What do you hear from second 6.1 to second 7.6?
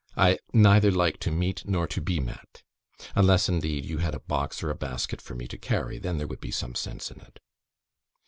there would be some sense in it.